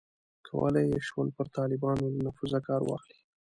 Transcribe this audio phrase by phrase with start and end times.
[0.47, 3.19] کولای یې شول پر طالبانو له نفوذه کار واخلي.